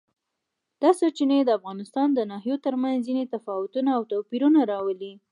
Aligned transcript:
دا 0.81 0.89
سرچینې 0.99 1.39
د 1.43 1.49
افغانستان 1.59 2.07
د 2.13 2.19
ناحیو 2.31 2.61
ترمنځ 2.65 2.97
ځینې 3.07 3.23
تفاوتونه 3.33 3.89
او 3.97 4.01
توپیرونه 4.11 4.59
راولي. 4.71 5.13